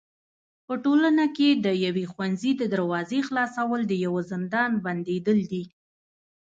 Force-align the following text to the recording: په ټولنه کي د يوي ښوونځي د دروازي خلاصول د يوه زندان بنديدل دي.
په 0.65 0.73
ټولنه 0.83 1.23
کي 1.37 1.49
د 1.65 1.67
يوي 1.85 2.05
ښوونځي 2.11 2.51
د 2.57 2.63
دروازي 2.73 3.19
خلاصول 3.27 3.81
د 3.87 3.93
يوه 4.05 4.21
زندان 4.31 4.71
بنديدل 4.85 5.39
دي. 5.51 5.63